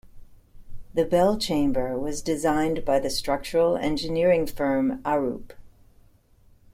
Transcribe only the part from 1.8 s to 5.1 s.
was designed by the structural engineering firm